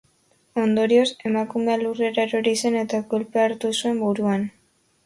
[0.61, 4.53] Ondorioz, emakumea lurrera erori zen eta kolpea hartu zuen buruan.